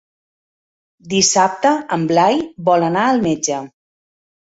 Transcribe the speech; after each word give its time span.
Dissabte 1.11 1.73
en 1.97 2.07
Blai 2.11 2.39
vol 2.71 2.87
anar 2.87 3.05
al 3.11 3.21
metge. 3.27 3.59